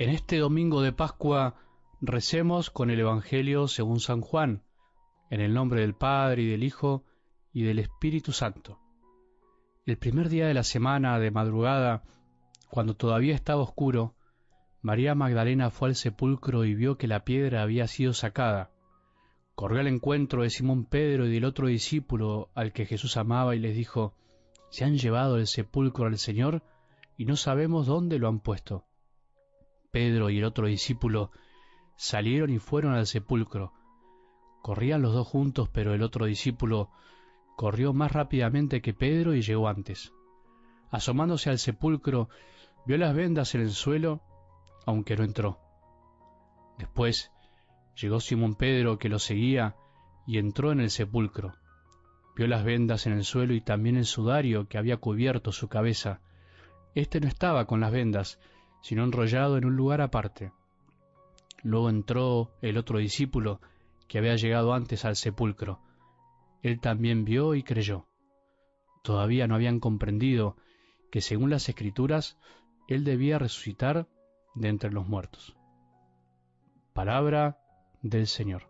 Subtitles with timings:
[0.00, 1.56] En este domingo de Pascua
[2.00, 4.62] recemos con el Evangelio según San Juan,
[5.28, 7.04] en el nombre del Padre y del Hijo
[7.52, 8.78] y del Espíritu Santo.
[9.84, 12.02] El primer día de la semana, de madrugada,
[12.70, 14.14] cuando todavía estaba oscuro,
[14.80, 18.70] María Magdalena fue al sepulcro y vio que la piedra había sido sacada.
[19.54, 23.58] Corrió al encuentro de Simón Pedro y del otro discípulo al que Jesús amaba y
[23.58, 24.14] les dijo,
[24.70, 26.62] Se han llevado el sepulcro al Señor
[27.18, 28.86] y no sabemos dónde lo han puesto.
[29.90, 31.30] Pedro y el otro discípulo
[31.96, 33.72] salieron y fueron al sepulcro.
[34.62, 36.90] Corrían los dos juntos, pero el otro discípulo
[37.56, 40.12] corrió más rápidamente que Pedro y llegó antes.
[40.90, 42.28] Asomándose al sepulcro,
[42.86, 44.22] vio las vendas en el suelo,
[44.86, 45.58] aunque no entró.
[46.78, 47.30] Después
[48.00, 49.76] llegó Simón Pedro, que lo seguía,
[50.26, 51.54] y entró en el sepulcro.
[52.36, 56.20] Vio las vendas en el suelo y también el sudario que había cubierto su cabeza.
[56.94, 58.38] Este no estaba con las vendas,
[58.80, 60.52] sino enrollado en un lugar aparte.
[61.62, 63.60] Luego entró el otro discípulo,
[64.08, 65.80] que había llegado antes al sepulcro.
[66.62, 68.06] Él también vio y creyó.
[69.02, 70.56] Todavía no habían comprendido
[71.10, 72.38] que según las escrituras,
[72.88, 74.08] él debía resucitar
[74.54, 75.56] de entre los muertos.
[76.92, 77.58] Palabra
[78.02, 78.69] del Señor.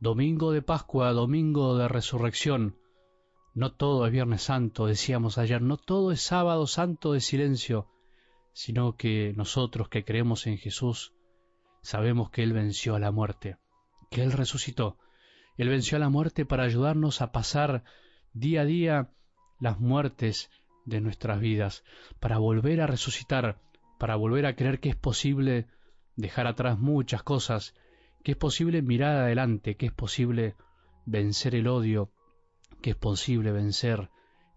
[0.00, 2.78] Domingo de Pascua, domingo de resurrección.
[3.52, 7.88] No todo es Viernes Santo, decíamos ayer, no todo es sábado santo de silencio,
[8.52, 11.14] sino que nosotros que creemos en Jesús
[11.82, 13.56] sabemos que Él venció a la muerte,
[14.08, 14.98] que Él resucitó.
[15.56, 17.82] Él venció a la muerte para ayudarnos a pasar
[18.32, 19.10] día a día
[19.58, 20.48] las muertes
[20.84, 21.82] de nuestras vidas,
[22.20, 23.60] para volver a resucitar,
[23.98, 25.66] para volver a creer que es posible
[26.14, 27.74] dejar atrás muchas cosas
[28.22, 30.56] que es posible mirar adelante, que es posible
[31.06, 32.12] vencer el odio,
[32.82, 34.10] que es posible vencer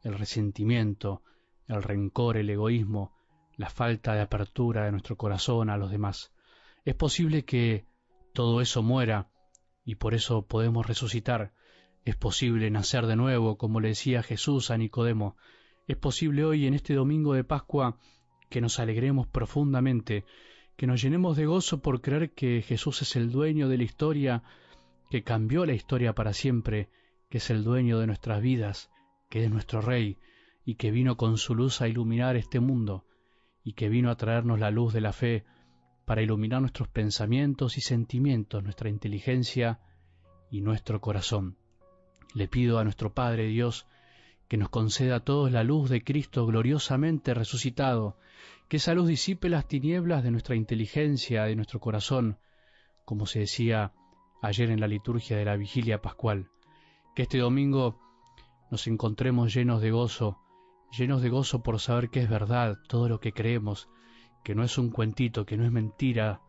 [0.03, 1.23] el resentimiento,
[1.67, 3.15] el rencor, el egoísmo,
[3.55, 6.33] la falta de apertura de nuestro corazón a los demás.
[6.83, 7.85] Es posible que
[8.33, 9.29] todo eso muera
[9.85, 11.53] y por eso podemos resucitar.
[12.03, 15.37] Es posible nacer de nuevo, como le decía Jesús a Nicodemo.
[15.87, 17.97] Es posible hoy, en este domingo de Pascua,
[18.49, 20.25] que nos alegremos profundamente
[20.81, 24.41] que nos llenemos de gozo por creer que Jesús es el dueño de la historia,
[25.11, 26.89] que cambió la historia para siempre,
[27.29, 28.89] que es el dueño de nuestras vidas,
[29.29, 30.17] que es nuestro Rey,
[30.65, 33.05] y que vino con su luz a iluminar este mundo,
[33.63, 35.45] y que vino a traernos la luz de la fe
[36.03, 39.81] para iluminar nuestros pensamientos y sentimientos, nuestra inteligencia
[40.49, 41.57] y nuestro corazón.
[42.33, 43.85] Le pido a nuestro Padre Dios
[44.51, 48.17] que nos conceda a todos la luz de Cristo gloriosamente resucitado,
[48.67, 52.37] que esa luz disipe las tinieblas de nuestra inteligencia, de nuestro corazón,
[53.05, 53.93] como se decía
[54.41, 56.49] ayer en la liturgia de la vigilia pascual,
[57.15, 57.97] que este domingo
[58.69, 60.37] nos encontremos llenos de gozo,
[60.91, 63.87] llenos de gozo por saber que es verdad todo lo que creemos,
[64.43, 66.41] que no es un cuentito, que no es mentira,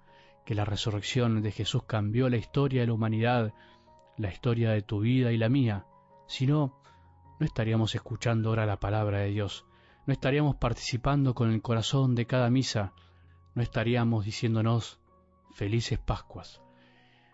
[0.44, 3.54] que la resurrección de Jesús cambió la historia de la humanidad,
[4.18, 5.86] la historia de tu vida y la mía,
[6.26, 6.81] sino
[7.42, 9.66] no estaríamos escuchando ahora la palabra de Dios,
[10.06, 12.92] no estaríamos participando con el corazón de cada misa,
[13.56, 15.00] no estaríamos diciéndonos
[15.50, 16.62] felices Pascuas.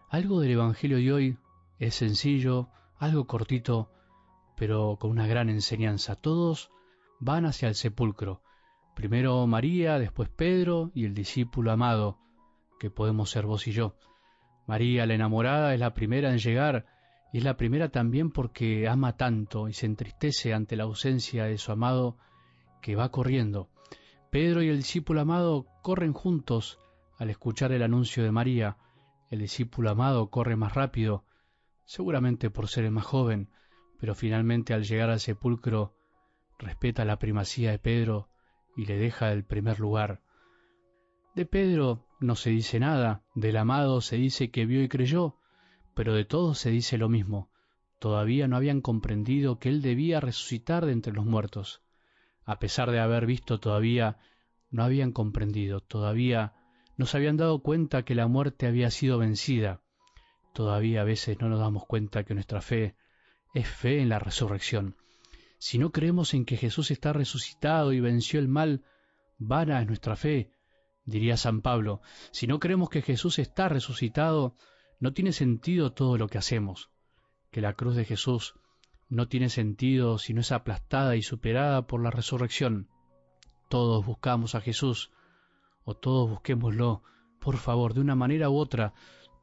[0.08, 1.38] Algo del Evangelio de hoy
[1.78, 3.90] es sencillo, algo cortito,
[4.56, 6.16] pero con una gran enseñanza.
[6.16, 6.70] Todos
[7.20, 8.40] van hacia el sepulcro.
[8.94, 12.18] Primero María, después Pedro y el discípulo amado,
[12.80, 13.94] que podemos ser vos y yo.
[14.66, 16.86] María, la enamorada, es la primera en llegar,
[17.32, 21.58] y es la primera también porque ama tanto y se entristece ante la ausencia de
[21.58, 22.16] su amado
[22.80, 23.68] que va corriendo.
[24.30, 26.78] Pedro y el discípulo amado corren juntos
[27.18, 28.76] al escuchar el anuncio de María.
[29.30, 31.24] El discípulo amado corre más rápido,
[31.84, 33.50] seguramente por ser el más joven,
[33.98, 35.94] pero finalmente al llegar al sepulcro
[36.58, 38.28] respeta la primacía de Pedro
[38.76, 40.22] y le deja el primer lugar.
[41.34, 45.36] De Pedro no se dice nada, del amado se dice que vio y creyó,
[45.98, 47.50] pero de todos se dice lo mismo.
[47.98, 51.82] Todavía no habían comprendido que él debía resucitar de entre los muertos
[52.48, 54.16] a pesar de haber visto todavía,
[54.70, 56.54] no habían comprendido, todavía
[56.96, 59.82] no se habían dado cuenta que la muerte había sido vencida.
[60.54, 62.96] Todavía a veces no nos damos cuenta que nuestra fe
[63.52, 64.96] es fe en la resurrección.
[65.58, 68.82] Si no creemos en que Jesús está resucitado y venció el mal,
[69.36, 70.50] vana es nuestra fe,
[71.04, 72.00] diría San Pablo.
[72.30, 74.56] Si no creemos que Jesús está resucitado,
[75.00, 76.90] no tiene sentido todo lo que hacemos.
[77.50, 78.54] Que la cruz de Jesús
[79.08, 82.88] no tiene sentido si no es aplastada y superada por la resurrección.
[83.68, 85.10] Todos buscamos a Jesús,
[85.84, 87.02] o todos busquémoslo,
[87.40, 88.92] por favor, de una manera u otra,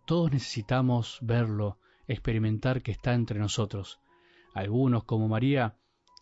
[0.06, 4.00] todos necesitamos verlo experimentar que está entre nosotros.
[4.54, 5.78] Algunos, como María,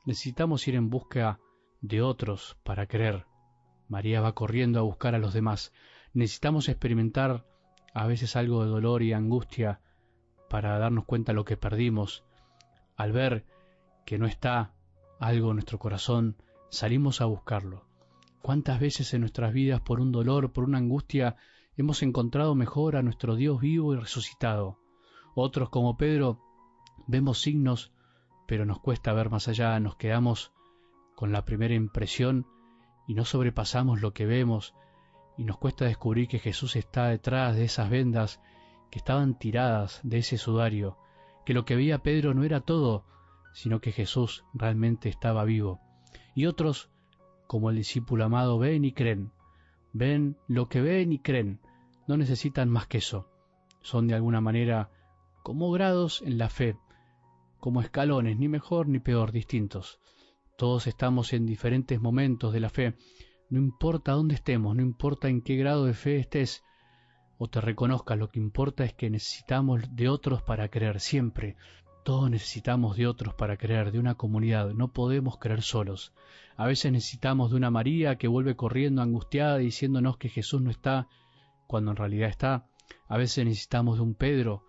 [0.06, 1.40] necesitamos ir en busca
[1.82, 3.26] de otros para creer.
[3.90, 5.74] María va corriendo a buscar a los demás.
[6.14, 7.46] Necesitamos experimentar
[7.94, 9.80] a veces algo de dolor y angustia
[10.50, 12.24] para darnos cuenta lo que perdimos.
[12.96, 13.46] Al ver
[14.06, 14.74] que no está
[15.20, 16.36] algo en nuestro corazón,
[16.70, 17.86] salimos a buscarlo.
[18.42, 21.38] ¿Cuántas veces en nuestras vidas por un dolor, por una angustia,
[21.78, 24.80] hemos encontrado mejor a nuestro Dios vivo y resucitado?
[25.36, 26.40] Otros, como Pedro,
[27.08, 27.94] vemos signos,
[28.48, 30.52] pero nos cuesta ver más allá, nos quedamos
[31.16, 32.46] con la primera impresión
[33.08, 34.74] y no sobrepasamos lo que vemos
[35.38, 38.42] y nos cuesta descubrir que Jesús está detrás de esas vendas
[38.92, 40.98] que estaban tiradas de ese sudario,
[41.46, 43.06] que lo que veía Pedro no era todo,
[43.54, 45.80] sino que Jesús realmente estaba vivo.
[46.36, 46.90] Y otros
[47.48, 49.32] como el discípulo amado, ven y creen.
[49.92, 51.60] Ven lo que ven y creen.
[52.08, 53.30] No necesitan más que eso.
[53.82, 54.90] Son de alguna manera
[55.44, 56.78] como grados en la fe,
[57.60, 60.00] como escalones, ni mejor ni peor, distintos.
[60.58, 62.96] Todos estamos en diferentes momentos de la fe.
[63.54, 66.64] No importa dónde estemos, no importa en qué grado de fe estés
[67.38, 71.56] o te reconozcas, lo que importa es que necesitamos de otros para creer siempre.
[72.04, 76.16] Todos necesitamos de otros para creer, de una comunidad, no podemos creer solos.
[76.58, 81.08] A veces necesitamos de una María que vuelve corriendo angustiada diciéndonos que Jesús no está
[81.68, 82.66] cuando en realidad está.
[83.08, 84.64] A veces necesitamos de un Pedro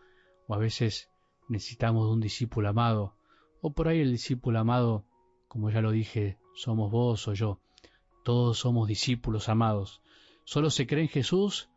[0.47, 1.09] o a veces
[1.49, 3.17] necesitamos de un discípulo amado.
[3.63, 5.07] O por ahí el discípulo amado,
[5.49, 7.61] como ya lo dije, somos vos o yo.
[8.25, 10.01] Todos somos discípulos amados.
[10.45, 11.69] Solo se cree en Jesús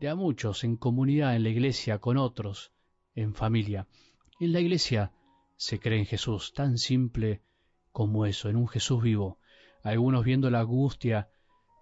[0.00, 2.72] de a muchos, en comunidad, en la iglesia, con otros,
[3.14, 3.86] en familia.
[4.40, 5.12] En la iglesia
[5.56, 7.42] se cree en Jesús, tan simple
[7.92, 9.38] como eso, en un Jesús vivo,
[9.82, 11.28] algunos viendo la angustia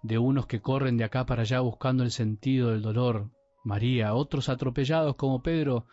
[0.03, 3.31] de unos que corren de acá para allá buscando el sentido del dolor,
[3.63, 5.87] María, otros atropellados como Pedro,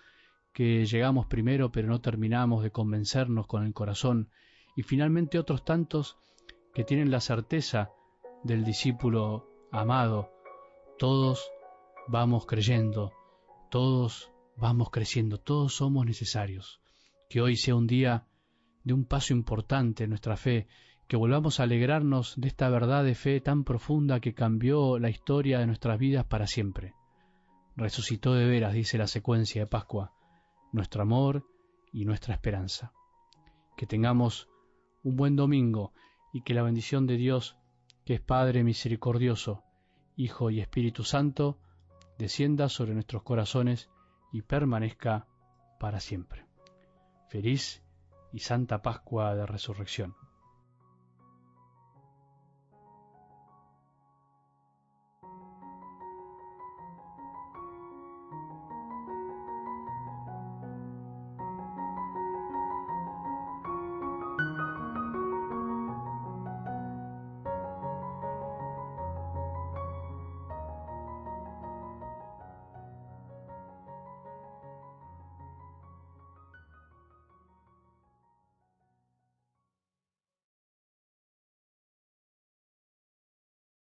[0.52, 4.28] que llegamos primero pero no terminamos de convencernos con el corazón,
[4.74, 6.18] y finalmente otros tantos
[6.74, 7.92] que tienen la certeza
[8.44, 10.30] del discípulo amado.
[10.98, 11.50] Todos
[12.06, 13.12] vamos creyendo,
[13.70, 16.80] todos vamos creciendo, todos somos necesarios.
[17.28, 18.26] Que hoy sea un día
[18.84, 20.66] de un paso importante en nuestra fe,
[21.06, 25.58] que volvamos a alegrarnos de esta verdad de fe tan profunda que cambió la historia
[25.58, 26.94] de nuestras vidas para siempre.
[27.76, 30.12] Resucitó de veras, dice la secuencia de Pascua,
[30.72, 31.46] nuestro amor
[31.92, 32.92] y nuestra esperanza.
[33.76, 34.48] Que tengamos
[35.02, 35.92] un buen domingo
[36.32, 37.56] y que la bendición de Dios,
[38.08, 39.64] que es Padre misericordioso,
[40.16, 41.58] Hijo y Espíritu Santo,
[42.16, 43.90] descienda sobre nuestros corazones
[44.32, 45.26] y permanezca
[45.78, 46.46] para siempre.
[47.28, 47.82] Feliz
[48.32, 50.16] y Santa Pascua de Resurrección.